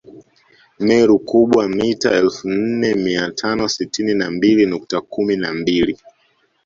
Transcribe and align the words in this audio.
Meru 0.85 1.17
Kubwa 1.19 1.67
mita 1.69 2.11
elfu 2.11 2.49
nne 2.49 2.93
mia 2.95 3.31
tano 3.31 3.67
sitini 3.67 4.13
na 4.13 4.31
mbili 4.31 4.65
nukta 4.65 5.01
kumi 5.01 5.35
na 5.37 5.53
mbili 5.53 5.97